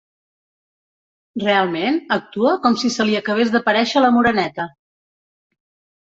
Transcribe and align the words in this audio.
Realment 1.43 1.99
actua 2.15 2.55
com 2.65 2.79
si 2.85 2.91
se 2.95 3.07
li 3.11 3.19
acabés 3.21 3.53
d'aparèixer 3.59 4.05
la 4.07 4.13
Moreneta. 4.19 4.69